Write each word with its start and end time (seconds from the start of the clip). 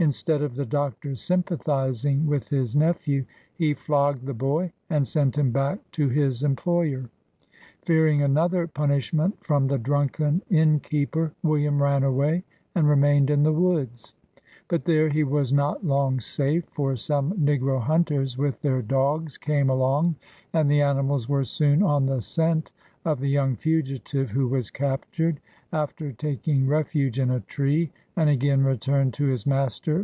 Instead 0.00 0.42
of 0.42 0.54
the 0.54 0.64
Doctor 0.64 1.16
sympathizing 1.16 2.24
with 2.24 2.46
his 2.46 2.76
nephew, 2.76 3.24
he 3.56 3.74
flogged 3.74 4.26
the 4.26 4.32
boy, 4.32 4.70
and 4.88 5.08
sent 5.08 5.36
him 5.36 5.50
back 5.50 5.80
to 5.90 6.08
his 6.08 6.44
employer. 6.44 7.10
Fearing 7.82 8.22
AN 8.22 8.30
AMERICAN 8.30 8.34
BONDMAN. 8.36 8.46
15 8.46 8.60
another 8.60 8.66
punishment 8.94 9.44
from 9.44 9.66
the 9.66 9.76
drunken 9.78 10.40
inn 10.50 10.78
keeper, 10.78 11.32
William 11.42 11.82
ran 11.82 12.04
away 12.04 12.44
and 12.76 12.88
remained 12.88 13.28
in 13.28 13.42
the 13.42 13.52
woods. 13.52 14.14
But 14.68 14.84
there 14.84 15.08
he 15.08 15.24
was 15.24 15.52
not 15.52 15.84
long 15.84 16.20
safe, 16.20 16.66
for 16.70 16.94
some 16.94 17.32
negro 17.32 17.80
hunters, 17.80 18.38
with 18.38 18.62
their 18.62 18.82
dogs, 18.82 19.36
came 19.36 19.68
along, 19.68 20.14
and 20.52 20.70
the 20.70 20.80
animals 20.80 21.28
were 21.28 21.42
soon 21.42 21.82
on 21.82 22.06
the 22.06 22.22
scent 22.22 22.70
of 23.04 23.18
the 23.18 23.28
young 23.28 23.56
fugitive, 23.56 24.30
who 24.30 24.46
was 24.46 24.70
captured, 24.70 25.40
after 25.72 26.12
taking 26.12 26.66
refuge 26.68 27.18
in 27.18 27.30
a 27.30 27.40
tree, 27.40 27.90
and 28.16 28.28
again 28.28 28.64
returned 28.64 29.14
to 29.14 29.26
his 29.26 29.46
master. 29.46 29.96